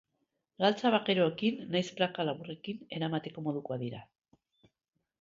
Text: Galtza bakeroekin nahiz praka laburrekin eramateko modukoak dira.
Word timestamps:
Galtza 0.63 0.91
bakeroekin 0.95 1.61
nahiz 1.75 1.93
praka 2.01 2.27
laburrekin 2.31 2.83
eramateko 2.99 3.49
modukoak 3.51 3.85
dira. 3.89 4.05